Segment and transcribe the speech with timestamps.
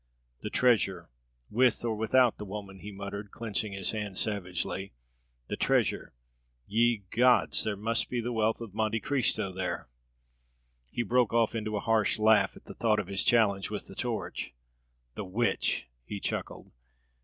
[0.39, 1.11] "The treasure,
[1.51, 4.93] with or without the woman!" he muttered, clenching his hands savagely.
[5.47, 6.15] "The treasure!
[6.65, 7.63] Ye gods!
[7.63, 9.89] There must be the wealth of Monte Cristo there!"
[10.91, 14.55] He broke off into a harsh laugh at thought of his challenge with the torch.
[15.13, 16.71] "The witch!" he chuckled.